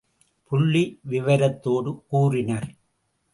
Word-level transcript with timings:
புள்ளி 0.51 0.81
விவரத்தோடு 1.03 1.91
கூறினர். 2.07 2.69